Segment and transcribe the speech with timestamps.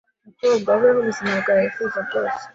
[0.27, 2.41] Mukobwa ubeho ubuzima bwawe wifuza bwose